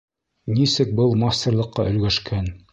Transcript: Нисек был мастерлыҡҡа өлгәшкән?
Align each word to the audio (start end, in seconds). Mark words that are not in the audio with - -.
Нисек 0.59 0.95
был 1.01 1.15
мастерлыҡҡа 1.25 1.89
өлгәшкән? 1.95 2.53